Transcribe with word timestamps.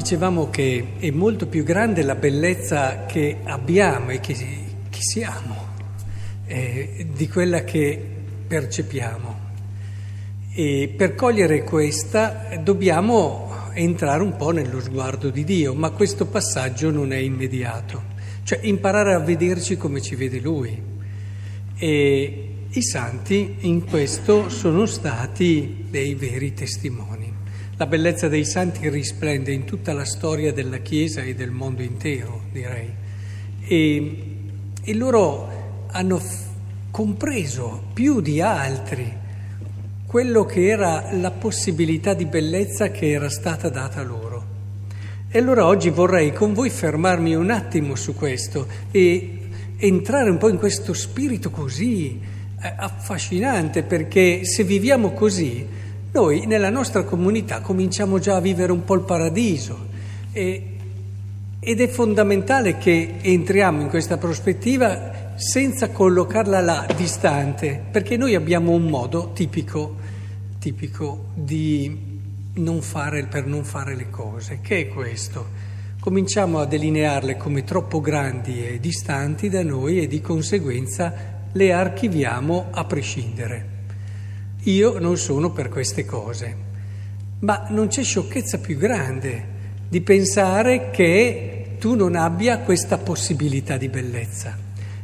Dicevamo 0.00 0.48
che 0.48 0.94
è 0.98 1.10
molto 1.10 1.46
più 1.46 1.62
grande 1.62 2.02
la 2.02 2.14
bellezza 2.14 3.04
che 3.04 3.36
abbiamo 3.44 4.08
e 4.08 4.20
che, 4.20 4.32
che 4.88 4.98
siamo 5.02 5.66
eh, 6.46 7.06
di 7.14 7.28
quella 7.28 7.64
che 7.64 8.02
percepiamo. 8.48 9.38
E 10.54 10.94
per 10.96 11.14
cogliere 11.14 11.64
questa 11.64 12.48
dobbiamo 12.62 13.68
entrare 13.74 14.22
un 14.22 14.36
po' 14.36 14.52
nello 14.52 14.80
sguardo 14.80 15.28
di 15.28 15.44
Dio, 15.44 15.74
ma 15.74 15.90
questo 15.90 16.24
passaggio 16.24 16.90
non 16.90 17.12
è 17.12 17.18
immediato, 17.18 18.02
cioè 18.44 18.58
imparare 18.62 19.12
a 19.12 19.18
vederci 19.18 19.76
come 19.76 20.00
ci 20.00 20.14
vede 20.14 20.40
Lui. 20.40 20.82
E 21.76 22.48
i 22.70 22.82
santi 22.82 23.56
in 23.60 23.84
questo 23.84 24.48
sono 24.48 24.86
stati 24.86 25.84
dei 25.90 26.14
veri 26.14 26.54
testimoni. 26.54 27.29
La 27.80 27.86
bellezza 27.86 28.28
dei 28.28 28.44
santi 28.44 28.90
risplende 28.90 29.52
in 29.52 29.64
tutta 29.64 29.94
la 29.94 30.04
storia 30.04 30.52
della 30.52 30.80
Chiesa 30.80 31.22
e 31.22 31.34
del 31.34 31.50
mondo 31.50 31.80
intero, 31.80 32.42
direi. 32.52 32.90
E, 33.66 34.16
e 34.82 34.94
loro 34.94 35.86
hanno 35.90 36.18
f- 36.18 36.44
compreso 36.90 37.84
più 37.94 38.20
di 38.20 38.42
altri 38.42 39.10
quello 40.04 40.44
che 40.44 40.66
era 40.66 41.08
la 41.12 41.30
possibilità 41.30 42.12
di 42.12 42.26
bellezza 42.26 42.90
che 42.90 43.12
era 43.12 43.30
stata 43.30 43.70
data 43.70 44.02
loro. 44.02 44.44
E 45.30 45.38
allora 45.38 45.64
oggi 45.64 45.88
vorrei 45.88 46.34
con 46.34 46.52
voi 46.52 46.68
fermarmi 46.68 47.34
un 47.34 47.48
attimo 47.48 47.94
su 47.94 48.14
questo 48.14 48.66
e 48.90 49.38
entrare 49.78 50.28
un 50.28 50.36
po' 50.36 50.50
in 50.50 50.58
questo 50.58 50.92
spirito 50.92 51.48
così 51.48 52.20
eh, 52.60 52.74
affascinante, 52.76 53.84
perché 53.84 54.44
se 54.44 54.64
viviamo 54.64 55.12
così 55.12 55.79
noi 56.12 56.46
nella 56.46 56.70
nostra 56.70 57.04
comunità 57.04 57.60
cominciamo 57.60 58.18
già 58.18 58.36
a 58.36 58.40
vivere 58.40 58.72
un 58.72 58.84
po' 58.84 58.94
il 58.94 59.02
paradiso 59.02 59.86
e, 60.32 60.76
ed 61.60 61.80
è 61.80 61.88
fondamentale 61.88 62.78
che 62.78 63.16
entriamo 63.20 63.82
in 63.82 63.88
questa 63.88 64.16
prospettiva 64.16 65.34
senza 65.36 65.90
collocarla 65.90 66.60
là, 66.60 66.86
distante, 66.96 67.80
perché 67.90 68.16
noi 68.16 68.34
abbiamo 68.34 68.72
un 68.72 68.86
modo 68.86 69.30
tipico, 69.32 69.96
tipico 70.58 71.26
di 71.34 72.08
non 72.54 72.82
fare, 72.82 73.24
per 73.24 73.46
non 73.46 73.64
fare 73.64 73.94
le 73.94 74.10
cose, 74.10 74.58
che 74.60 74.80
è 74.80 74.88
questo. 74.88 75.68
Cominciamo 76.00 76.58
a 76.58 76.66
delinearle 76.66 77.36
come 77.36 77.62
troppo 77.62 78.00
grandi 78.00 78.66
e 78.66 78.80
distanti 78.80 79.48
da 79.48 79.62
noi 79.62 80.00
e 80.00 80.06
di 80.06 80.20
conseguenza 80.20 81.12
le 81.52 81.72
archiviamo 81.72 82.66
a 82.70 82.84
prescindere. 82.84 83.69
Io 84.64 84.98
non 84.98 85.16
sono 85.16 85.52
per 85.52 85.70
queste 85.70 86.04
cose, 86.04 86.56
ma 87.40 87.66
non 87.70 87.88
c'è 87.88 88.02
sciocchezza 88.02 88.58
più 88.58 88.76
grande 88.76 89.58
di 89.88 90.02
pensare 90.02 90.90
che 90.90 91.76
tu 91.78 91.94
non 91.94 92.14
abbia 92.14 92.58
questa 92.58 92.98
possibilità 92.98 93.78
di 93.78 93.88
bellezza. 93.88 94.54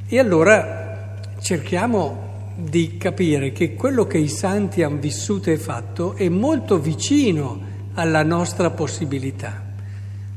E 0.06 0.18
allora 0.18 1.16
cerchiamo 1.40 2.52
di 2.54 2.98
capire 2.98 3.52
che 3.52 3.74
quello 3.74 4.06
che 4.06 4.18
i 4.18 4.28
santi 4.28 4.82
hanno 4.82 4.98
vissuto 4.98 5.50
e 5.50 5.56
fatto 5.56 6.16
è 6.16 6.28
molto 6.28 6.78
vicino 6.78 7.60
alla 7.94 8.22
nostra 8.22 8.68
possibilità. 8.68 9.64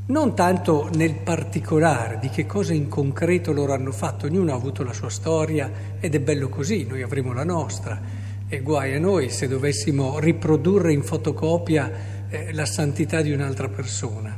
Non 0.05 0.33
tanto 0.33 0.89
nel 0.93 1.15
particolare 1.15 2.19
di 2.21 2.29
che 2.29 2.45
cosa 2.45 2.73
in 2.73 2.87
concreto 2.87 3.51
loro 3.51 3.73
hanno 3.73 3.91
fatto, 3.91 4.27
ognuno 4.27 4.53
ha 4.53 4.55
avuto 4.55 4.83
la 4.83 4.93
sua 4.93 5.09
storia 5.09 5.69
ed 5.99 6.15
è 6.15 6.19
bello 6.21 6.47
così, 6.47 6.85
noi 6.85 7.01
avremo 7.01 7.33
la 7.33 7.43
nostra 7.43 8.18
e 8.51 8.61
guai 8.61 8.95
a 8.95 8.99
noi 8.99 9.29
se 9.29 9.47
dovessimo 9.47 10.17
riprodurre 10.17 10.91
in 10.91 11.03
fotocopia 11.03 12.27
eh, 12.29 12.51
la 12.51 12.65
santità 12.65 13.21
di 13.21 13.31
un'altra 13.31 13.69
persona. 13.69 14.35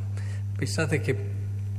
Pensate 0.53 0.99
che, 0.99 1.15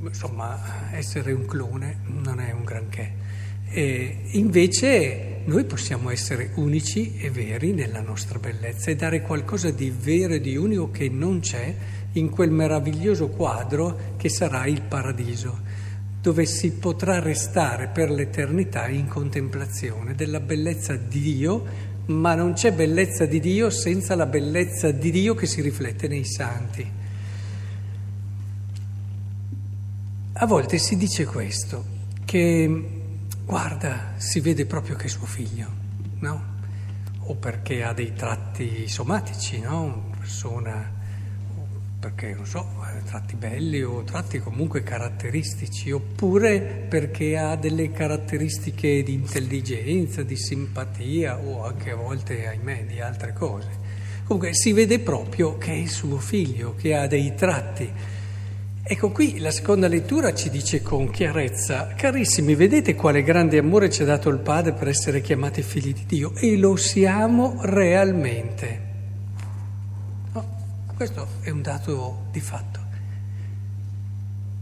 insomma, 0.00 0.90
essere 0.92 1.32
un 1.32 1.44
clone 1.44 1.98
non 2.06 2.40
è 2.40 2.50
un 2.52 2.64
granché. 2.64 3.20
E 3.68 4.16
invece 4.32 5.42
noi 5.44 5.64
possiamo 5.64 6.08
essere 6.08 6.52
unici 6.54 7.18
e 7.18 7.30
veri 7.30 7.72
nella 7.72 8.00
nostra 8.00 8.38
bellezza 8.38 8.90
e 8.90 8.96
dare 8.96 9.20
qualcosa 9.20 9.70
di 9.70 9.90
vero 9.94 10.32
e 10.32 10.40
di 10.40 10.56
unico 10.56 10.90
che 10.90 11.10
non 11.10 11.40
c'è 11.40 11.74
in 12.12 12.30
quel 12.30 12.50
meraviglioso 12.50 13.28
quadro 13.28 14.14
che 14.16 14.30
sarà 14.30 14.66
il 14.66 14.80
paradiso, 14.80 15.58
dove 16.22 16.46
si 16.46 16.72
potrà 16.72 17.18
restare 17.18 17.88
per 17.88 18.10
l'eternità 18.10 18.88
in 18.88 19.06
contemplazione 19.06 20.14
della 20.14 20.40
bellezza 20.40 20.96
di 20.96 21.20
Dio 21.20 21.90
ma 22.06 22.34
non 22.34 22.52
c'è 22.54 22.72
bellezza 22.72 23.26
di 23.26 23.40
Dio 23.40 23.70
senza 23.70 24.14
la 24.14 24.26
bellezza 24.26 24.90
di 24.90 25.10
Dio 25.10 25.34
che 25.34 25.46
si 25.46 25.60
riflette 25.60 26.08
nei 26.08 26.24
santi. 26.24 26.90
A 30.34 30.46
volte 30.46 30.78
si 30.78 30.96
dice 30.96 31.24
questo, 31.24 31.84
che 32.24 33.00
guarda, 33.44 34.14
si 34.16 34.40
vede 34.40 34.66
proprio 34.66 34.96
che 34.96 35.04
è 35.04 35.08
suo 35.08 35.26
figlio, 35.26 35.68
no? 36.20 36.50
O 37.26 37.34
perché 37.34 37.84
ha 37.84 37.92
dei 37.92 38.14
tratti 38.14 38.88
somatici, 38.88 39.60
no? 39.60 39.82
Una 39.82 40.16
persona 40.18 40.90
perché, 42.02 42.34
non 42.34 42.46
so, 42.46 42.66
ha 42.80 42.90
tratti 43.04 43.36
belli 43.36 43.80
o 43.80 44.02
tratti 44.02 44.40
comunque 44.40 44.82
caratteristici, 44.82 45.92
oppure 45.92 46.58
perché 46.60 47.38
ha 47.38 47.54
delle 47.54 47.92
caratteristiche 47.92 49.04
di 49.04 49.12
intelligenza, 49.12 50.24
di 50.24 50.36
simpatia 50.36 51.38
o 51.38 51.64
anche 51.64 51.92
a 51.92 51.94
volte, 51.94 52.48
ahimè, 52.48 52.86
di 52.86 52.98
altre 52.98 53.32
cose. 53.32 53.68
Comunque 54.24 54.52
si 54.52 54.72
vede 54.72 54.98
proprio 54.98 55.56
che 55.58 55.80
è 55.80 55.86
suo 55.86 56.18
figlio, 56.18 56.74
che 56.74 56.96
ha 56.96 57.06
dei 57.06 57.36
tratti. 57.36 57.88
Ecco 58.82 59.12
qui 59.12 59.38
la 59.38 59.52
seconda 59.52 59.86
lettura 59.86 60.34
ci 60.34 60.50
dice 60.50 60.82
con 60.82 61.08
chiarezza, 61.08 61.94
carissimi, 61.96 62.56
vedete 62.56 62.96
quale 62.96 63.22
grande 63.22 63.58
amore 63.58 63.90
ci 63.90 64.02
ha 64.02 64.06
dato 64.06 64.28
il 64.28 64.40
Padre 64.40 64.72
per 64.72 64.88
essere 64.88 65.20
chiamati 65.20 65.62
figli 65.62 65.92
di 65.92 66.04
Dio 66.04 66.34
e 66.34 66.56
lo 66.56 66.74
siamo 66.74 67.60
realmente. 67.62 68.90
Questo 71.02 71.26
è 71.40 71.50
un 71.50 71.62
dato 71.62 72.26
di 72.30 72.38
fatto. 72.38 72.78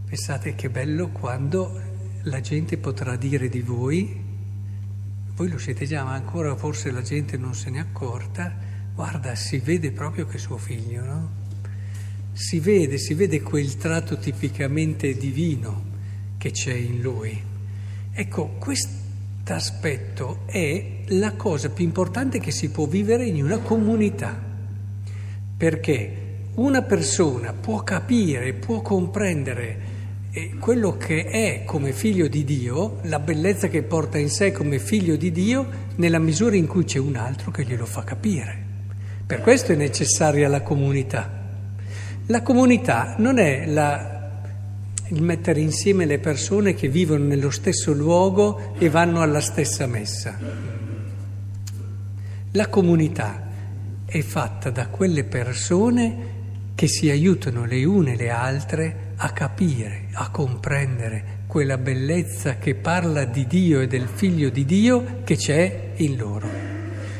Pensate 0.07 0.55
che 0.55 0.71
bello 0.71 1.09
quando 1.09 1.79
la 2.23 2.41
gente 2.41 2.79
potrà 2.79 3.15
dire 3.15 3.47
di 3.47 3.61
voi, 3.61 4.19
voi 5.35 5.49
lo 5.49 5.59
siete 5.59 5.85
già, 5.85 6.03
ma 6.03 6.13
ancora 6.13 6.55
forse 6.55 6.89
la 6.89 7.03
gente 7.03 7.37
non 7.37 7.53
se 7.53 7.69
n'è 7.69 7.77
accorta, 7.77 8.55
guarda, 8.95 9.35
si 9.35 9.59
vede 9.59 9.91
proprio 9.91 10.25
che 10.25 10.37
è 10.37 10.39
suo 10.39 10.57
figlio, 10.57 11.03
no? 11.03 11.29
Si 12.33 12.59
vede, 12.59 12.97
si 12.97 13.13
vede 13.13 13.43
quel 13.43 13.77
tratto 13.77 14.17
tipicamente 14.17 15.15
divino 15.15 15.83
che 16.39 16.49
c'è 16.49 16.73
in 16.73 17.01
lui. 17.01 17.39
Ecco, 18.13 18.55
questo 18.57 18.89
aspetto 19.45 20.39
è 20.47 21.03
la 21.09 21.33
cosa 21.33 21.69
più 21.69 21.85
importante 21.85 22.39
che 22.39 22.49
si 22.49 22.71
può 22.71 22.87
vivere 22.87 23.27
in 23.27 23.43
una 23.43 23.59
comunità. 23.59 24.35
Perché? 25.55 26.20
Una 26.55 26.81
persona 26.81 27.53
può 27.53 27.81
capire, 27.81 28.53
può 28.53 28.81
comprendere 28.81 29.99
eh, 30.31 30.55
quello 30.59 30.97
che 30.97 31.23
è 31.23 31.63
come 31.65 31.93
figlio 31.93 32.27
di 32.27 32.43
Dio, 32.43 32.99
la 33.03 33.19
bellezza 33.19 33.69
che 33.69 33.83
porta 33.83 34.17
in 34.17 34.29
sé 34.29 34.51
come 34.51 34.79
figlio 34.79 35.15
di 35.15 35.31
Dio, 35.31 35.67
nella 35.95 36.19
misura 36.19 36.55
in 36.55 36.67
cui 36.67 36.83
c'è 36.83 36.99
un 36.99 37.15
altro 37.15 37.51
che 37.51 37.63
glielo 37.63 37.85
fa 37.85 38.03
capire. 38.03 38.69
Per 39.25 39.39
questo 39.39 39.71
è 39.71 39.75
necessaria 39.75 40.49
la 40.49 40.61
comunità. 40.61 41.39
La 42.27 42.41
comunità 42.41 43.15
non 43.17 43.39
è 43.39 43.65
la, 43.65 44.29
il 45.07 45.21
mettere 45.21 45.61
insieme 45.61 46.05
le 46.05 46.19
persone 46.19 46.73
che 46.73 46.89
vivono 46.89 47.23
nello 47.23 47.49
stesso 47.49 47.93
luogo 47.93 48.73
e 48.77 48.89
vanno 48.89 49.21
alla 49.21 49.41
stessa 49.41 49.85
messa. 49.85 50.37
La 52.51 52.67
comunità 52.67 53.47
è 54.05 54.21
fatta 54.21 54.69
da 54.69 54.87
quelle 54.87 55.23
persone 55.23 56.30
che 56.81 56.87
si 56.87 57.11
aiutano 57.11 57.65
le 57.65 57.83
une 57.83 58.15
le 58.15 58.31
altre 58.31 59.13
a 59.17 59.29
capire, 59.33 60.07
a 60.13 60.31
comprendere 60.31 61.43
quella 61.45 61.77
bellezza 61.77 62.57
che 62.57 62.73
parla 62.73 63.23
di 63.23 63.45
Dio 63.45 63.81
e 63.81 63.87
del 63.87 64.07
figlio 64.11 64.49
di 64.49 64.65
Dio 64.65 65.21
che 65.23 65.35
c'è 65.35 65.91
in 65.97 66.17
loro. 66.17 66.49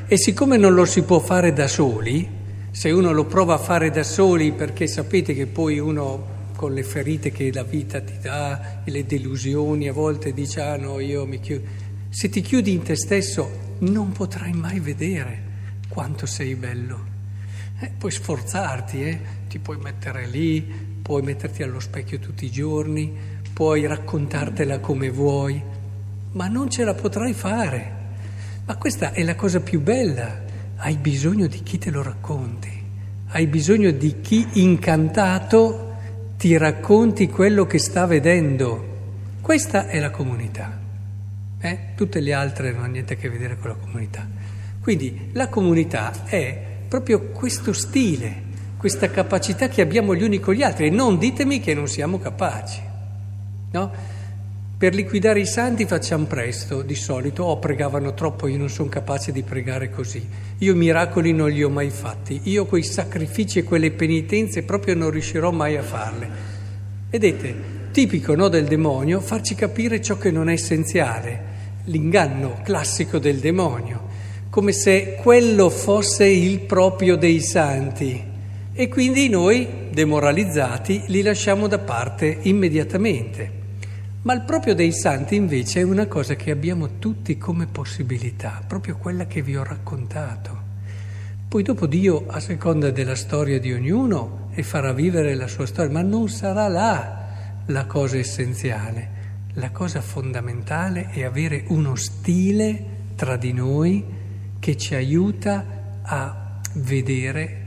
E 0.08 0.18
siccome 0.18 0.58
non 0.58 0.74
lo 0.74 0.86
si 0.86 1.04
può 1.04 1.20
fare 1.20 1.54
da 1.54 1.68
soli, 1.68 2.28
se 2.72 2.90
uno 2.90 3.12
lo 3.12 3.26
prova 3.26 3.54
a 3.54 3.60
fare 3.60 3.92
da 3.92 4.02
soli 4.02 4.52
perché 4.52 4.88
sapete 4.88 5.36
che 5.36 5.46
poi 5.46 5.78
uno 5.78 6.50
con 6.56 6.74
le 6.74 6.82
ferite 6.82 7.32
che 7.32 7.54
la 7.54 7.62
vita 7.62 8.02
ti 8.02 8.18
dà, 8.20 8.82
le 8.84 9.06
delusioni, 9.06 9.88
a 9.88 9.94
volte 9.94 10.34
dice 10.34 10.62
ah 10.62 10.76
no, 10.76 11.00
io 11.00 11.28
mi 11.28 11.40
chiudo. 11.40 11.68
Se 12.10 12.30
ti 12.30 12.42
chiudi 12.42 12.72
in 12.72 12.82
te 12.82 12.96
stesso 12.96 13.76
non 13.82 14.12
potrai 14.12 14.54
mai 14.54 14.80
vedere 14.80 15.44
quanto 15.88 16.26
sei 16.26 16.56
bello. 16.56 17.11
Eh, 17.84 17.90
puoi 17.98 18.12
sforzarti, 18.12 19.04
eh? 19.04 19.20
ti 19.50 19.58
puoi 19.58 19.78
mettere 19.78 20.28
lì, 20.28 20.62
puoi 21.02 21.24
metterti 21.24 21.64
allo 21.64 21.80
specchio 21.80 22.20
tutti 22.20 22.46
i 22.46 22.52
giorni, 22.52 23.12
puoi 23.52 23.88
raccontartela 23.88 24.78
come 24.78 25.10
vuoi, 25.10 25.60
ma 26.34 26.48
non 26.48 26.70
ce 26.70 26.84
la 26.84 26.94
potrai 26.94 27.34
fare. 27.34 28.00
Ma 28.66 28.76
questa 28.76 29.14
è 29.14 29.24
la 29.24 29.34
cosa 29.34 29.62
più 29.62 29.82
bella, 29.82 30.44
hai 30.76 30.96
bisogno 30.98 31.48
di 31.48 31.64
chi 31.64 31.80
te 31.80 31.90
lo 31.90 32.04
racconti, 32.04 32.70
hai 33.30 33.48
bisogno 33.48 33.90
di 33.90 34.22
chi 34.22 34.48
incantato 34.62 35.96
ti 36.38 36.56
racconti 36.58 37.30
quello 37.30 37.66
che 37.66 37.80
sta 37.80 38.06
vedendo. 38.06 38.90
Questa 39.42 39.88
è 39.88 40.00
la 40.00 40.12
comunità. 40.12 40.80
Eh? 41.60 41.80
Tutte 41.96 42.20
le 42.20 42.34
altre 42.34 42.74
non 42.74 42.84
hanno 42.84 42.92
niente 42.92 43.14
a 43.14 43.18
che 43.18 43.28
vedere 43.28 43.58
con 43.58 43.72
la 43.72 43.76
comunità. 43.76 44.28
Quindi 44.80 45.30
la 45.34 45.50
comunità 45.50 46.26
è 46.26 46.70
proprio 46.92 47.30
questo 47.30 47.72
stile, 47.72 48.36
questa 48.76 49.10
capacità 49.10 49.70
che 49.70 49.80
abbiamo 49.80 50.14
gli 50.14 50.24
uni 50.24 50.42
con 50.42 50.54
gli 50.54 50.62
altri 50.62 50.88
e 50.88 50.90
non 50.90 51.18
ditemi 51.18 51.62
che 51.62 51.74
non 51.74 51.88
siamo 51.88 52.20
capaci. 52.20 52.82
No? 53.72 53.92
Per 54.78 54.94
liquidare 54.94 55.40
i 55.40 55.46
santi 55.46 55.86
facciamo 55.86 56.26
presto, 56.26 56.82
di 56.82 56.96
solito, 56.96 57.46
oh, 57.46 57.60
pregavano 57.60 58.14
troppo, 58.14 58.48
io 58.48 58.58
non 58.58 58.68
sono 58.68 58.90
capace 58.90 59.32
di 59.32 59.42
pregare 59.42 59.90
così. 59.90 60.22
Io 60.58 60.76
miracoli 60.76 61.32
non 61.32 61.50
li 61.50 61.64
ho 61.64 61.70
mai 61.70 61.90
fatti, 61.92 62.42
io 62.44 62.66
quei 62.66 62.84
sacrifici 62.84 63.60
e 63.60 63.64
quelle 63.64 63.92
penitenze 63.92 64.64
proprio 64.64 64.94
non 64.94 65.12
riuscirò 65.12 65.50
mai 65.52 65.78
a 65.78 65.84
farle. 65.84 66.30
Vedete, 67.10 67.56
tipico 67.92 68.36
no, 68.36 68.50
del 68.50 68.66
demonio, 68.66 69.22
farci 69.22 69.56
capire 69.56 70.02
ciò 70.02 70.18
che 70.18 70.30
non 70.30 70.50
è 70.50 70.54
essenziale, 70.54 71.44
l'inganno 71.86 72.60
classico 72.64 73.18
del 73.18 73.38
demonio, 73.38 74.11
come 74.52 74.74
se 74.74 75.16
quello 75.16 75.70
fosse 75.70 76.26
il 76.26 76.60
proprio 76.60 77.16
dei 77.16 77.40
santi. 77.40 78.22
E 78.74 78.90
quindi 78.90 79.30
noi, 79.30 79.66
demoralizzati, 79.92 81.04
li 81.08 81.22
lasciamo 81.22 81.68
da 81.68 81.80
parte 81.80 82.40
immediatamente. 82.42 83.60
Ma 84.24 84.34
il 84.34 84.42
proprio 84.42 84.76
dei 84.76 84.92
santi 84.92 85.36
invece 85.36 85.80
è 85.80 85.84
una 85.84 86.06
cosa 86.06 86.36
che 86.36 86.52
abbiamo 86.52 87.00
tutti 87.00 87.38
come 87.38 87.66
possibilità, 87.66 88.62
proprio 88.68 88.98
quella 88.98 89.26
che 89.26 89.42
vi 89.42 89.56
ho 89.56 89.64
raccontato. 89.64 90.60
Poi 91.48 91.64
dopo 91.64 91.86
Dio, 91.86 92.26
a 92.28 92.42
seconda 92.42 92.92
della 92.92 93.16
storia 93.16 93.58
di 93.58 93.72
ognuno, 93.72 94.50
e 94.54 94.64
farà 94.64 94.92
vivere 94.92 95.34
la 95.34 95.48
sua 95.48 95.66
storia, 95.66 95.94
ma 95.94 96.02
non 96.02 96.28
sarà 96.28 96.68
là 96.68 97.26
la 97.68 97.86
cosa 97.86 98.18
essenziale. 98.18 99.20
La 99.54 99.72
cosa 99.72 100.02
fondamentale 100.02 101.08
è 101.10 101.24
avere 101.24 101.64
uno 101.68 101.96
stile 101.96 102.84
tra 103.16 103.38
di 103.38 103.54
noi 103.54 104.20
che 104.62 104.78
ci 104.78 104.94
aiuta 104.94 106.00
a 106.04 106.60
vedere 106.76 107.58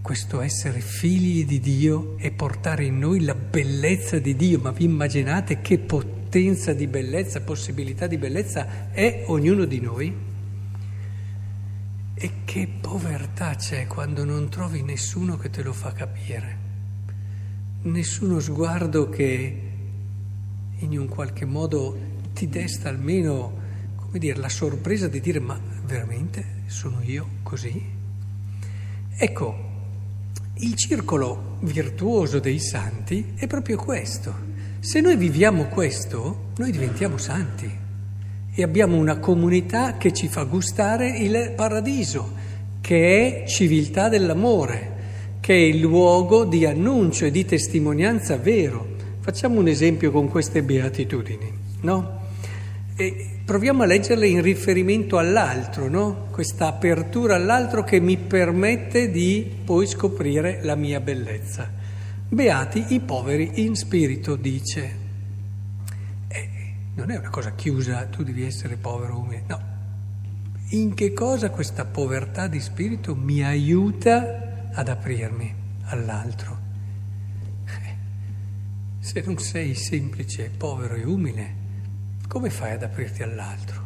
questo 0.00 0.40
essere 0.40 0.78
figli 0.78 1.44
di 1.44 1.58
Dio 1.58 2.16
e 2.16 2.30
portare 2.30 2.84
in 2.84 2.96
noi 3.00 3.24
la 3.24 3.34
bellezza 3.34 4.20
di 4.20 4.36
Dio. 4.36 4.60
Ma 4.60 4.70
vi 4.70 4.84
immaginate 4.84 5.60
che 5.60 5.80
potenza 5.80 6.72
di 6.72 6.86
bellezza, 6.86 7.40
possibilità 7.40 8.06
di 8.06 8.18
bellezza 8.18 8.92
è 8.92 9.24
ognuno 9.26 9.64
di 9.64 9.80
noi? 9.80 10.14
E 12.14 12.30
che 12.44 12.68
povertà 12.80 13.56
c'è 13.56 13.88
quando 13.88 14.24
non 14.24 14.48
trovi 14.48 14.82
nessuno 14.82 15.36
che 15.36 15.50
te 15.50 15.60
lo 15.64 15.72
fa 15.72 15.92
capire, 15.92 16.58
nessuno 17.82 18.38
sguardo 18.38 19.08
che 19.08 19.60
in 20.78 20.98
un 20.98 21.08
qualche 21.08 21.46
modo 21.46 21.98
ti 22.32 22.48
desta 22.48 22.90
almeno, 22.90 23.58
come 23.96 24.20
dire, 24.20 24.38
la 24.38 24.48
sorpresa 24.48 25.08
di 25.08 25.20
dire 25.20 25.40
ma 25.40 25.73
veramente 25.86 26.44
sono 26.66 27.00
io 27.02 27.26
così? 27.42 27.82
Ecco, 29.16 29.72
il 30.58 30.74
circolo 30.76 31.58
virtuoso 31.60 32.38
dei 32.38 32.58
santi 32.58 33.32
è 33.36 33.46
proprio 33.46 33.76
questo. 33.76 34.52
Se 34.80 35.00
noi 35.00 35.16
viviamo 35.16 35.64
questo, 35.64 36.50
noi 36.56 36.70
diventiamo 36.70 37.16
santi 37.16 37.70
e 38.56 38.62
abbiamo 38.62 38.96
una 38.96 39.18
comunità 39.18 39.96
che 39.96 40.12
ci 40.12 40.28
fa 40.28 40.44
gustare 40.44 41.18
il 41.18 41.52
paradiso, 41.56 42.32
che 42.80 43.42
è 43.42 43.48
civiltà 43.48 44.08
dell'amore, 44.08 44.92
che 45.40 45.54
è 45.54 45.58
il 45.58 45.80
luogo 45.80 46.44
di 46.44 46.64
annuncio 46.64 47.24
e 47.24 47.30
di 47.30 47.44
testimonianza 47.44 48.36
vero. 48.36 48.96
Facciamo 49.20 49.58
un 49.58 49.68
esempio 49.68 50.10
con 50.10 50.28
queste 50.28 50.62
beatitudini, 50.62 51.52
no? 51.80 52.20
E 52.96 53.33
proviamo 53.44 53.82
a 53.82 53.86
leggerle 53.86 54.26
in 54.26 54.40
riferimento 54.40 55.18
all'altro, 55.18 55.88
no? 55.88 56.28
questa 56.30 56.66
apertura 56.66 57.34
all'altro 57.34 57.84
che 57.84 58.00
mi 58.00 58.16
permette 58.16 59.10
di 59.10 59.50
poi 59.64 59.86
scoprire 59.86 60.60
la 60.62 60.74
mia 60.74 61.00
bellezza. 61.00 61.70
Beati 62.26 62.94
i 62.94 63.00
poveri 63.00 63.62
in 63.62 63.76
spirito, 63.76 64.36
dice. 64.36 64.96
Eh, 66.26 66.48
non 66.94 67.10
è 67.10 67.18
una 67.18 67.28
cosa 67.28 67.54
chiusa, 67.54 68.06
tu 68.06 68.22
devi 68.22 68.44
essere 68.44 68.76
povero 68.76 69.18
umile, 69.18 69.42
no. 69.46 69.72
In 70.70 70.94
che 70.94 71.12
cosa 71.12 71.50
questa 71.50 71.84
povertà 71.84 72.46
di 72.46 72.60
spirito 72.60 73.14
mi 73.14 73.44
aiuta 73.44 74.70
ad 74.72 74.88
aprirmi 74.88 75.54
all'altro? 75.84 76.58
Eh, 77.66 77.96
se 79.00 79.22
non 79.26 79.38
sei 79.38 79.74
semplice, 79.74 80.50
povero 80.56 80.94
e 80.94 81.04
umile, 81.04 81.62
come 82.28 82.50
fai 82.50 82.72
ad 82.72 82.82
aprirti 82.82 83.22
all'altro? 83.22 83.82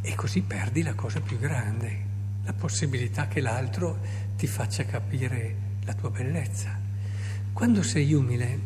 E 0.00 0.14
così 0.14 0.42
perdi 0.42 0.82
la 0.82 0.94
cosa 0.94 1.20
più 1.20 1.38
grande, 1.38 2.04
la 2.44 2.52
possibilità 2.52 3.26
che 3.26 3.40
l'altro 3.40 3.98
ti 4.36 4.46
faccia 4.46 4.84
capire 4.84 5.54
la 5.84 5.94
tua 5.94 6.10
bellezza. 6.10 6.78
Quando 7.52 7.82
sei 7.82 8.12
umile, 8.12 8.58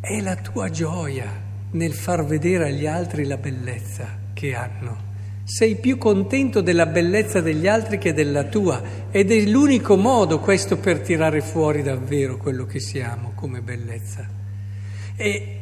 è 0.00 0.20
la 0.20 0.36
tua 0.36 0.70
gioia 0.70 1.28
nel 1.72 1.92
far 1.92 2.24
vedere 2.24 2.68
agli 2.68 2.86
altri 2.86 3.26
la 3.26 3.36
bellezza 3.36 4.18
che 4.32 4.54
hanno. 4.54 5.08
Sei 5.44 5.76
più 5.76 5.98
contento 5.98 6.60
della 6.60 6.86
bellezza 6.86 7.40
degli 7.40 7.66
altri 7.66 7.98
che 7.98 8.12
della 8.12 8.44
tua 8.44 9.08
ed 9.10 9.30
è 9.30 9.40
l'unico 9.46 9.96
modo 9.96 10.38
questo 10.38 10.78
per 10.78 11.00
tirare 11.00 11.40
fuori 11.40 11.82
davvero 11.82 12.36
quello 12.36 12.64
che 12.64 12.78
siamo 12.78 13.32
come 13.34 13.60
bellezza. 13.60 14.26
E 15.16 15.59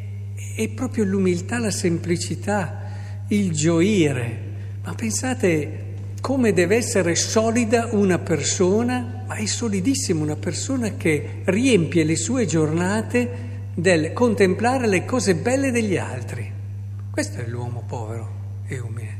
è 0.55 0.69
proprio 0.69 1.05
l'umiltà, 1.05 1.59
la 1.59 1.71
semplicità, 1.71 2.91
il 3.29 3.53
gioire. 3.53 4.47
Ma 4.85 4.95
pensate 4.95 5.87
come 6.21 6.53
deve 6.53 6.77
essere 6.77 7.15
solida 7.15 7.89
una 7.93 8.19
persona, 8.19 9.25
ma 9.27 9.35
è 9.35 9.47
solidissima 9.47 10.23
una 10.23 10.37
persona 10.37 10.97
che 10.97 11.43
riempie 11.45 12.05
le 12.05 12.17
sue 12.17 12.47
giornate 12.47 13.47
del 13.75 14.13
contemplare 14.13 14.89
le 14.89 15.05
cose 15.05 15.35
belle 15.37 15.71
degli 15.71 15.97
altri. 15.97 16.51
Questo 17.11 17.41
è 17.41 17.47
l'uomo 17.47 17.85
povero 17.87 18.31
e 18.67 18.79
umile. 18.79 19.17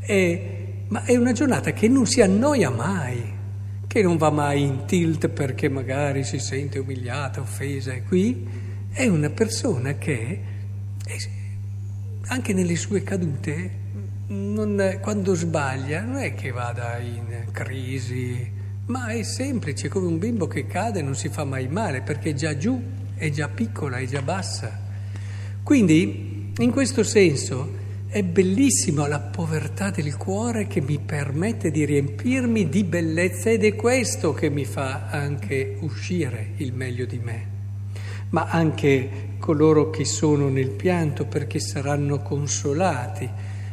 E, 0.00 0.84
ma 0.88 1.04
è 1.04 1.16
una 1.16 1.32
giornata 1.32 1.72
che 1.72 1.88
non 1.88 2.06
si 2.06 2.20
annoia 2.20 2.70
mai, 2.70 3.22
che 3.86 4.02
non 4.02 4.16
va 4.16 4.30
mai 4.30 4.62
in 4.62 4.84
tilt 4.86 5.28
perché 5.28 5.68
magari 5.68 6.24
si 6.24 6.38
sente 6.38 6.78
umiliata, 6.78 7.40
offesa. 7.40 7.92
E 7.92 8.02
qui 8.02 8.70
è 8.92 9.06
una 9.06 9.30
persona 9.30 9.96
che 9.96 10.40
anche 12.26 12.52
nelle 12.52 12.76
sue 12.76 13.02
cadute, 13.02 13.80
non, 14.28 14.98
quando 15.00 15.34
sbaglia, 15.34 16.02
non 16.02 16.16
è 16.16 16.34
che 16.34 16.50
vada 16.50 16.98
in 16.98 17.46
crisi, 17.52 18.50
ma 18.86 19.08
è 19.08 19.22
semplice, 19.22 19.88
come 19.88 20.06
un 20.06 20.18
bimbo 20.18 20.46
che 20.46 20.66
cade 20.66 21.02
non 21.02 21.14
si 21.14 21.28
fa 21.28 21.44
mai 21.44 21.68
male 21.68 22.02
perché 22.02 22.30
è 22.30 22.34
già 22.34 22.56
giù, 22.56 22.80
è 23.14 23.30
già 23.30 23.48
piccola, 23.48 23.96
è 23.96 24.06
già 24.06 24.22
bassa. 24.22 24.78
Quindi, 25.62 26.52
in 26.58 26.70
questo 26.70 27.02
senso, 27.02 27.80
è 28.08 28.22
bellissima 28.22 29.08
la 29.08 29.20
povertà 29.20 29.90
del 29.90 30.16
cuore 30.18 30.66
che 30.66 30.82
mi 30.82 30.98
permette 30.98 31.70
di 31.70 31.86
riempirmi 31.86 32.68
di 32.68 32.84
bellezza 32.84 33.48
ed 33.48 33.64
è 33.64 33.74
questo 33.74 34.34
che 34.34 34.50
mi 34.50 34.66
fa 34.66 35.08
anche 35.08 35.78
uscire 35.80 36.52
il 36.56 36.74
meglio 36.74 37.06
di 37.06 37.18
me 37.18 37.51
ma 38.32 38.46
anche 38.48 39.30
coloro 39.38 39.90
che 39.90 40.04
sono 40.04 40.48
nel 40.48 40.70
pianto 40.70 41.26
perché 41.26 41.60
saranno 41.60 42.20
consolati. 42.20 43.28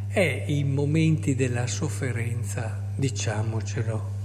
È 0.08 0.44
i 0.48 0.64
momenti 0.64 1.36
della 1.36 1.68
sofferenza, 1.68 2.82
diciamocelo. 2.96 4.18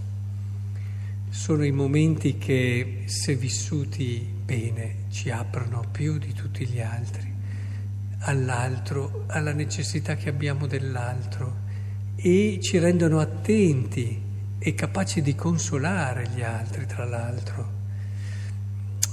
Sono 1.28 1.64
i 1.64 1.72
momenti 1.72 2.38
che, 2.38 3.02
se 3.06 3.34
vissuti 3.34 4.26
bene, 4.44 5.04
ci 5.10 5.30
aprono 5.30 5.84
più 5.90 6.18
di 6.18 6.32
tutti 6.32 6.66
gli 6.66 6.80
altri, 6.80 7.32
all'altro, 8.20 9.24
alla 9.26 9.52
necessità 9.52 10.14
che 10.16 10.28
abbiamo 10.28 10.66
dell'altro 10.66 11.62
e 12.16 12.58
ci 12.62 12.78
rendono 12.78 13.18
attenti 13.18 14.20
e 14.58 14.74
capaci 14.74 15.22
di 15.22 15.34
consolare 15.34 16.28
gli 16.34 16.42
altri, 16.42 16.86
tra 16.86 17.04
l'altro. 17.04 17.73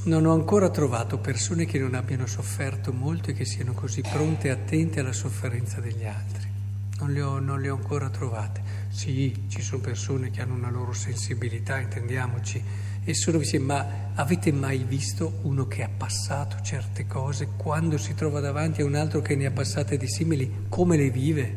Non 0.04 0.26
ho 0.26 0.34
ancora 0.34 0.72
trovato 0.72 1.20
persone 1.20 1.66
che 1.66 1.78
non 1.78 1.94
abbiano 1.94 2.26
sofferto 2.26 2.92
molto 2.92 3.30
e 3.30 3.34
che 3.34 3.46
siano 3.46 3.74
così 3.74 4.02
pronte 4.02 4.48
e 4.48 4.50
attente 4.50 5.00
alla 5.00 5.14
sofferenza 5.14 5.80
degli 5.80 6.06
altri. 6.06 6.50
Non 6.98 7.12
le, 7.12 7.22
ho, 7.22 7.38
non 7.38 7.62
le 7.62 7.70
ho 7.70 7.76
ancora 7.76 8.10
trovate. 8.10 8.64
Sì, 8.90 9.46
ci 9.48 9.62
sono 9.62 9.80
persone 9.80 10.32
che 10.32 10.42
hanno 10.42 10.56
una 10.56 10.72
loro 10.72 10.92
sensibilità, 10.94 11.80
intendiamoci, 11.80 12.64
e 13.04 13.14
sono 13.14 13.38
vicine, 13.38 13.64
ma 13.64 13.88
avete 14.16 14.52
mai 14.52 14.80
visto 14.80 15.40
uno 15.44 15.68
che 15.68 15.84
ha 15.84 15.90
passato 15.96 16.58
certe 16.64 17.06
cose 17.06 17.50
quando 17.56 18.00
si 18.00 18.16
trova 18.16 18.40
davanti 18.40 18.82
a 18.82 18.86
un 18.86 18.96
altro 18.96 19.22
che 19.22 19.36
ne 19.36 19.46
ha 19.46 19.52
passate 19.52 19.98
di 19.98 20.08
simili, 20.08 20.66
come 20.68 20.98
le 20.98 21.12
vive? 21.12 21.56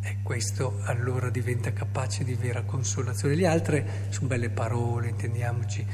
E 0.00 0.18
questo 0.22 0.78
allora 0.84 1.30
diventa 1.30 1.72
capace 1.72 2.22
di 2.22 2.34
vera 2.34 2.62
consolazione. 2.62 3.34
Le 3.34 3.46
altre 3.48 4.06
sono 4.10 4.28
belle 4.28 4.50
parole, 4.50 5.08
intendiamoci 5.08 5.84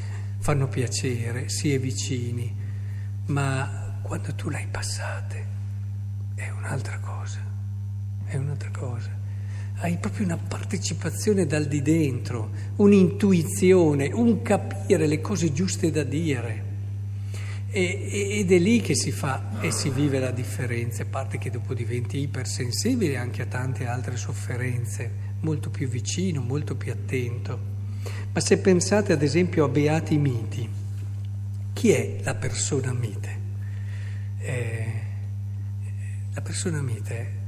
fanno 0.44 0.68
piacere, 0.68 1.48
si 1.48 1.72
è 1.72 1.80
vicini, 1.80 2.54
ma 3.28 3.96
quando 4.02 4.34
tu 4.34 4.50
l'hai 4.50 4.66
passate 4.70 5.46
è 6.34 6.50
un'altra 6.50 6.98
cosa, 6.98 7.40
è 8.26 8.36
un'altra 8.36 8.68
cosa. 8.70 9.08
Hai 9.76 9.96
proprio 9.96 10.26
una 10.26 10.36
partecipazione 10.36 11.46
dal 11.46 11.64
di 11.64 11.80
dentro, 11.80 12.50
un'intuizione, 12.76 14.10
un 14.12 14.42
capire 14.42 15.06
le 15.06 15.22
cose 15.22 15.50
giuste 15.50 15.90
da 15.90 16.02
dire. 16.02 16.64
E, 17.70 18.38
ed 18.40 18.52
è 18.52 18.58
lì 18.58 18.82
che 18.82 18.94
si 18.94 19.12
fa 19.12 19.62
e 19.62 19.70
si 19.70 19.88
vive 19.88 20.18
la 20.18 20.30
differenza, 20.30 21.04
a 21.04 21.06
parte 21.06 21.38
che 21.38 21.48
dopo 21.48 21.72
diventi 21.72 22.18
ipersensibile 22.18 23.16
anche 23.16 23.40
a 23.40 23.46
tante 23.46 23.86
altre 23.86 24.18
sofferenze, 24.18 25.10
molto 25.40 25.70
più 25.70 25.88
vicino, 25.88 26.42
molto 26.42 26.76
più 26.76 26.92
attento. 26.92 27.73
Ma 28.32 28.40
se 28.40 28.58
pensate 28.58 29.12
ad 29.12 29.22
esempio 29.22 29.64
a 29.64 29.68
beati 29.68 30.16
miti, 30.16 30.68
chi 31.72 31.90
è 31.90 32.18
la 32.22 32.34
persona 32.34 32.92
mite? 32.92 33.38
Eh, 34.38 34.92
la 36.34 36.40
persona 36.40 36.82
mite 36.82 37.42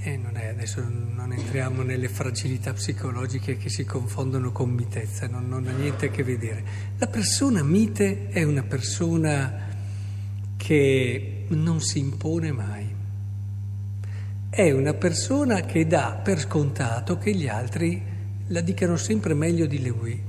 eh, 0.00 0.16
non 0.16 0.36
è, 0.36 0.46
adesso 0.46 0.84
non 0.88 1.32
entriamo 1.32 1.82
nelle 1.82 2.08
fragilità 2.08 2.72
psicologiche 2.72 3.56
che 3.56 3.68
si 3.68 3.84
confondono 3.84 4.52
con 4.52 4.70
mitezza, 4.70 5.26
non, 5.26 5.48
non 5.48 5.66
ha 5.66 5.72
niente 5.72 6.06
a 6.06 6.10
che 6.10 6.22
vedere. 6.22 6.64
La 6.98 7.08
persona 7.08 7.62
mite 7.62 8.28
è 8.28 8.42
una 8.44 8.62
persona 8.62 9.66
che 10.56 11.46
non 11.48 11.80
si 11.80 11.98
impone 11.98 12.52
mai. 12.52 12.96
È 14.50 14.70
una 14.70 14.94
persona 14.94 15.62
che 15.62 15.86
dà 15.86 16.20
per 16.22 16.40
scontato 16.40 17.18
che 17.18 17.34
gli 17.34 17.48
altri 17.48 18.07
la 18.48 18.60
dicano 18.60 18.96
sempre 18.96 19.34
meglio 19.34 19.66
di 19.66 19.86
lui. 19.86 20.20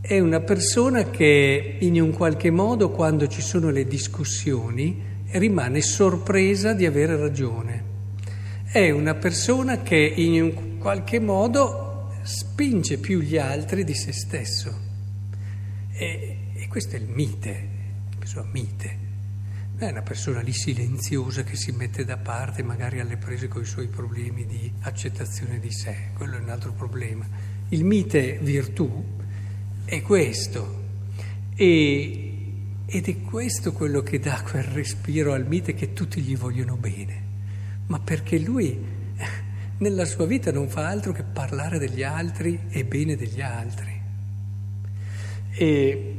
È 0.00 0.18
una 0.18 0.40
persona 0.40 1.10
che 1.10 1.76
in 1.78 2.00
un 2.00 2.12
qualche 2.12 2.50
modo 2.50 2.90
quando 2.90 3.26
ci 3.26 3.42
sono 3.42 3.70
le 3.70 3.86
discussioni 3.86 5.10
rimane 5.32 5.80
sorpresa 5.80 6.72
di 6.72 6.86
avere 6.86 7.16
ragione 7.16 7.90
è 8.72 8.88
una 8.88 9.14
persona 9.14 9.82
che 9.82 9.98
in 9.98 10.40
un 10.40 10.78
qualche 10.78 11.20
modo 11.20 12.10
spinge 12.22 12.96
più 12.96 13.20
gli 13.20 13.36
altri 13.36 13.84
di 13.84 13.92
se 13.92 14.12
stesso. 14.12 14.74
E, 15.92 16.38
e 16.54 16.68
questo 16.68 16.96
è 16.96 16.98
il 16.98 17.06
mite, 17.06 17.68
persona 18.18 18.48
mite. 18.50 18.96
È 19.86 19.90
una 19.90 20.02
persona 20.02 20.40
lì 20.40 20.52
silenziosa 20.52 21.42
che 21.42 21.56
si 21.56 21.72
mette 21.72 22.04
da 22.04 22.16
parte, 22.16 22.62
magari 22.62 23.00
alle 23.00 23.16
prese 23.16 23.48
con 23.48 23.62
i 23.62 23.66
suoi 23.66 23.88
problemi 23.88 24.46
di 24.46 24.72
accettazione 24.82 25.58
di 25.58 25.72
sé, 25.72 26.10
quello 26.14 26.36
è 26.36 26.40
un 26.40 26.48
altro 26.48 26.72
problema. 26.72 27.26
Il 27.70 27.84
mite 27.84 28.38
virtù 28.40 29.04
è 29.84 30.00
questo. 30.02 30.80
E, 31.54 32.34
ed 32.86 33.08
è 33.08 33.20
questo 33.22 33.72
quello 33.72 34.02
che 34.02 34.18
dà 34.18 34.42
quel 34.42 34.64
respiro 34.64 35.32
al 35.32 35.46
mite 35.46 35.74
che 35.74 35.92
tutti 35.92 36.20
gli 36.20 36.36
vogliono 36.36 36.76
bene 36.76 37.30
ma 37.92 37.98
perché 37.98 38.38
lui 38.38 38.78
nella 39.78 40.04
sua 40.06 40.26
vita 40.26 40.50
non 40.50 40.68
fa 40.68 40.88
altro 40.88 41.12
che 41.12 41.22
parlare 41.22 41.78
degli 41.78 42.02
altri 42.02 42.58
e 42.70 42.84
bene 42.84 43.16
degli 43.16 43.40
altri. 43.40 44.00
E, 45.50 46.16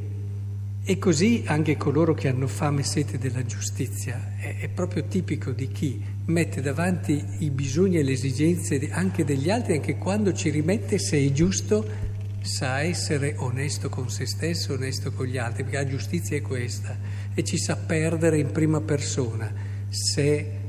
e 0.85 0.99
così 0.99 1.43
anche 1.45 1.77
coloro 1.77 2.13
che 2.13 2.27
hanno 2.27 2.47
fame 2.47 2.81
e 2.81 2.83
sete 2.83 3.17
della 3.17 3.45
giustizia 3.45 4.33
è, 4.37 4.57
è, 4.59 4.67
proprio 4.67 5.05
tipico 5.05 5.51
di 5.51 5.69
chi 5.69 6.03
mette 6.25 6.61
davanti 6.61 7.23
i 7.39 7.49
bisogni 7.51 7.97
e 7.97 8.03
le 8.03 8.11
esigenze 8.11 8.89
anche 8.91 9.23
degli 9.23 9.49
altri, 9.49 9.75
anche 9.75 9.97
quando 9.97 10.33
ci 10.33 10.49
rimette 10.49 10.99
se 10.99 11.17
è 11.17 11.31
giusto, 11.31 12.11
sa 12.41 12.81
essere 12.81 13.35
onesto 13.37 13.87
con 13.87 14.09
se 14.09 14.25
stesso, 14.25 14.73
onesto 14.73 15.13
con 15.13 15.25
gli 15.25 15.37
altri, 15.37 15.63
perché 15.63 15.77
la 15.77 15.87
giustizia 15.87 16.35
è 16.35 16.41
questa 16.41 16.97
e 17.33 17.43
ci 17.43 17.57
sa 17.57 17.77
perdere 17.77 18.37
in 18.39 18.51
prima 18.51 18.81
persona 18.81 19.51
se 19.87 20.61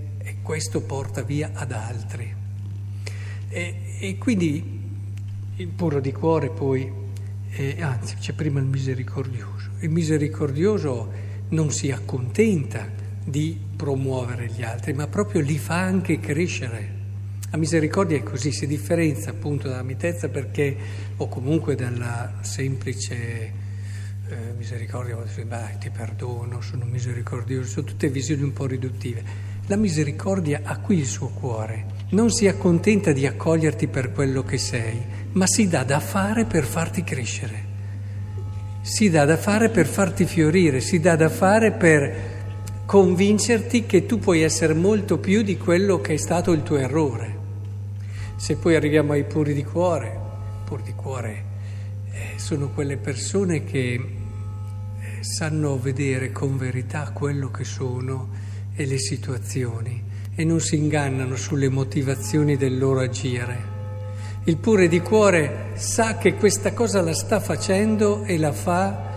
questo 0.44 0.83
porta 0.83 1.23
via 1.23 1.50
ad 1.54 1.73
altri. 1.73 2.33
E, 3.49 3.75
e 3.99 4.18
quindi 4.18 4.83
il 5.56 5.68
puro 5.68 6.00
di 6.00 6.12
cuore 6.12 6.50
poi, 6.50 6.92
eh, 7.56 7.80
anzi 7.80 8.16
c'è 8.16 8.32
prima 8.32 8.61
il 8.61 8.66
misericordioso. 8.66 9.70
Il 9.80 9.90
misericordioso 9.90 11.11
non 11.50 11.70
si 11.70 11.90
accontenta 11.90 12.88
di 13.25 13.58
promuovere 13.76 14.49
gli 14.49 14.62
altri, 14.62 14.92
ma 14.92 15.06
proprio 15.06 15.40
li 15.40 15.58
fa 15.58 15.80
anche 15.80 16.18
crescere. 16.18 17.02
La 17.50 17.58
misericordia 17.58 18.16
è 18.16 18.23
così, 18.23 18.50
si 18.50 18.66
differenzia 18.66 19.30
appunto 19.30 19.68
dalla 19.68 19.84
mitezza 19.84 20.28
perché, 20.28 20.76
o 21.16 21.28
comunque 21.28 21.76
dalla 21.76 22.38
semplice 22.40 23.52
eh, 24.28 24.52
misericordia, 24.56 25.16
beh, 25.16 25.78
ti 25.78 25.90
perdono, 25.90 26.61
sono 26.61 26.84
misericordioso, 26.84 27.68
sono 27.68 27.87
tutte 27.87 28.08
visioni 28.08 28.42
un 28.42 28.52
po' 28.52 28.66
riduttive. 28.66 29.23
La 29.66 29.76
misericordia 29.76 30.62
ha 30.64 30.78
qui 30.78 30.99
il 30.99 31.06
suo 31.06 31.28
cuore, 31.28 31.87
non 32.11 32.30
si 32.30 32.49
accontenta 32.49 33.12
di 33.12 33.26
accoglierti 33.26 33.87
per 33.87 34.12
quello 34.12 34.42
che 34.42 34.58
sei, 34.58 35.00
ma 35.34 35.46
si 35.46 35.66
dà 35.66 35.82
da 35.82 35.98
fare 35.98 36.44
per 36.44 36.64
farti 36.64 37.02
crescere, 37.02 37.72
si 38.82 39.10
dà 39.10 39.24
da 39.24 39.36
fare 39.36 39.68
per 39.68 39.86
farti 39.86 40.26
fiorire, 40.26 40.80
si 40.80 41.00
dà 41.00 41.16
da 41.16 41.28
fare 41.28 41.72
per 41.72 42.32
convincerti 42.86 43.86
che 43.86 44.06
tu 44.06 44.18
puoi 44.18 44.42
essere 44.42 44.74
molto 44.74 45.18
più 45.18 45.42
di 45.42 45.56
quello 45.56 46.00
che 46.00 46.14
è 46.14 46.16
stato 46.16 46.52
il 46.52 46.62
tuo 46.62 46.76
errore. 46.76 47.42
Se 48.36 48.56
poi 48.56 48.76
arriviamo 48.76 49.12
ai 49.12 49.24
puri 49.24 49.54
di 49.54 49.64
cuore, 49.64 50.20
puri 50.64 50.82
di 50.82 50.92
cuore 50.92 51.44
eh, 52.12 52.38
sono 52.38 52.68
quelle 52.68 52.96
persone 52.96 53.64
che 53.64 53.94
eh, 53.94 55.22
sanno 55.24 55.78
vedere 55.78 56.30
con 56.30 56.56
verità 56.56 57.10
quello 57.12 57.50
che 57.50 57.64
sono 57.64 58.28
e 58.76 58.86
le 58.86 58.98
situazioni 58.98 60.02
e 60.32 60.44
non 60.44 60.60
si 60.60 60.76
ingannano 60.76 61.34
sulle 61.34 61.68
motivazioni 61.68 62.56
del 62.56 62.78
loro 62.78 63.00
agire. 63.00 63.73
Il 64.46 64.58
pure 64.58 64.88
di 64.88 65.00
cuore 65.00 65.70
sa 65.72 66.18
che 66.18 66.34
questa 66.34 66.74
cosa 66.74 67.00
la 67.00 67.14
sta 67.14 67.40
facendo 67.40 68.24
e 68.24 68.36
la 68.36 68.52
fa 68.52 69.12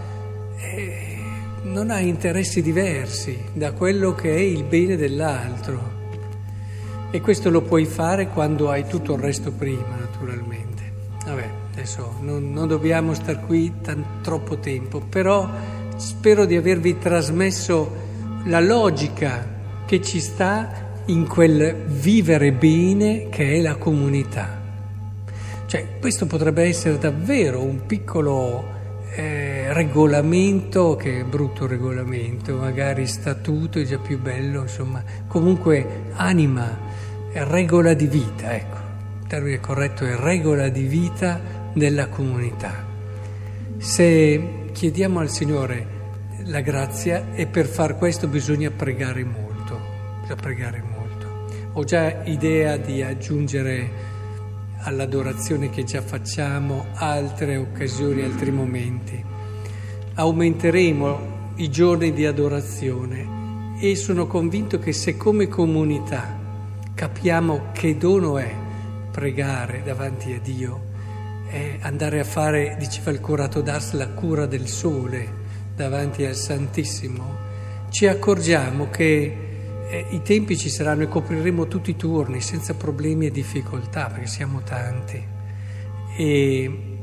e 0.58 1.18
non 1.64 1.90
ha 1.90 2.00
interessi 2.00 2.62
diversi 2.62 3.38
da 3.52 3.74
quello 3.74 4.16
che 4.16 4.34
è 4.34 4.40
il 4.40 4.64
bene 4.64 4.96
dell'altro. 4.96 5.96
E 7.12 7.20
questo 7.20 7.50
lo 7.50 7.62
puoi 7.62 7.84
fare 7.84 8.30
quando 8.30 8.70
hai 8.70 8.88
tutto 8.88 9.16
il 9.16 9.20
resto 9.20 9.52
prima, 9.52 9.98
naturalmente. 10.00 10.92
Vabbè, 11.26 11.50
adesso 11.74 12.16
non, 12.22 12.54
non 12.54 12.70
dobbiamo 12.70 13.14
star 13.14 13.46
qui 13.46 13.82
tan, 13.82 14.22
troppo 14.22 14.60
tempo, 14.60 15.02
però 15.02 15.50
spero 15.98 16.46
di 16.46 16.56
avervi 16.56 17.00
trasmesso 17.00 17.92
la 18.46 18.62
logica 18.62 19.46
che 19.86 20.02
ci 20.02 20.22
sta 20.22 21.02
in 21.08 21.28
quel 21.28 21.84
vivere 21.86 22.54
bene 22.54 23.28
che 23.28 23.56
è 23.56 23.60
la 23.60 23.76
comunità. 23.76 24.67
Cioè, 25.68 26.00
questo 26.00 26.28
potrebbe 26.28 26.64
essere 26.64 26.98
davvero 26.98 27.62
un 27.62 27.86
piccolo 27.86 28.64
eh, 29.16 29.74
regolamento, 29.74 30.96
che 30.96 31.20
è 31.20 31.24
brutto 31.26 31.68
regolamento, 31.68 32.56
magari 32.56 33.06
statuto 33.06 33.78
è 33.78 33.84
già 33.84 33.98
più 33.98 34.18
bello, 34.18 34.62
insomma, 34.62 35.04
comunque 35.28 36.06
anima, 36.14 36.74
regola 37.34 37.94
di 37.94 38.08
vita, 38.08 38.56
ecco, 38.56 38.78
il 39.22 39.28
termine 39.28 39.60
corretto 39.60 40.06
è 40.06 40.16
regola 40.16 40.70
di 40.70 40.84
vita 40.84 41.42
della 41.74 42.08
comunità. 42.08 42.86
Se 43.78 44.70
chiediamo 44.72 45.20
al 45.20 45.30
Signore 45.30 45.86
la 46.46 46.62
grazia 46.62 47.34
e 47.34 47.46
per 47.46 47.66
far 47.66 47.98
questo 47.98 48.30
bisogna 48.30 48.72
pregare 48.72 49.26
molto, 49.26 49.78
bisogna 50.22 50.42
pregare 50.42 50.82
molto. 50.82 51.46
Ho 51.74 51.84
già 51.84 52.24
idea 52.24 52.78
di 52.78 53.04
aggiungere 53.04 54.16
all'adorazione 54.80 55.70
che 55.70 55.84
già 55.84 56.02
facciamo 56.02 56.88
altre 56.94 57.58
occasioni, 57.58 58.24
altri 58.24 58.52
momenti. 58.52 59.24
Aumenteremo 60.16 61.36
i 61.56 61.70
giorni 61.70 62.14
di 62.14 62.26
adorazione 62.26 63.76
e 63.80 63.96
sono 63.96 64.28
convinto 64.28 64.80
che 64.80 64.94
se 64.94 65.18
come 65.18 65.48
comunità 65.48 66.38
capiamo 66.94 67.72
che 67.74 67.98
dono 67.98 68.38
è 68.38 68.52
pregare 69.12 69.84
davanti 69.84 70.34
a 70.34 70.40
Dio, 70.40 70.82
è 71.48 71.78
andare 71.82 72.20
a 72.20 72.24
fare, 72.24 72.76
diceva 72.80 73.12
il 73.12 73.20
curato 73.20 73.62
d'Ars, 73.62 73.94
la 73.94 74.10
cura 74.10 74.46
del 74.46 74.68
sole, 74.68 75.46
davanti 75.76 76.26
al 76.26 76.36
Santissimo, 76.36 77.36
ci 77.90 78.08
accorgiamo 78.08 78.90
che 78.90 79.47
eh, 79.90 80.06
i 80.12 80.22
tempi 80.22 80.58
ci 80.58 80.70
saranno 80.70 81.04
e 81.04 81.08
copriremo 81.08 81.68
tutti 81.68 81.92
i 81.92 81.96
turni 81.96 82.42
senza 82.42 82.74
problemi 82.74 83.28
e 83.28 83.32
difficoltà, 83.32 84.08
perché 84.08 84.28
siamo 84.28 84.62
tanti. 84.62 85.24
E, 86.18 86.98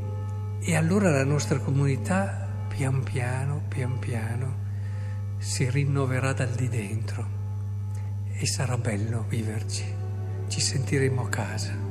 e 0.61 0.77
allora 0.77 1.11
la 1.11 1.25
nostra 1.25 1.59
comunità, 1.59 2.49
pian 2.69 3.03
piano, 3.03 3.63
pian 3.69 3.99
piano, 3.99 4.63
si 5.39 5.69
rinnoverà 5.69 6.33
dal 6.33 6.51
di 6.51 6.69
dentro 6.69 7.43
e 8.37 8.47
sarà 8.47 8.77
bello 8.77 9.25
viverci, 9.29 9.85
ci 10.49 10.61
sentiremo 10.61 11.23
a 11.23 11.29
casa. 11.29 11.84